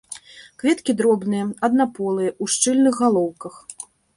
[0.63, 3.53] Кветкі дробныя, аднаполыя, у шчыльных галоўках.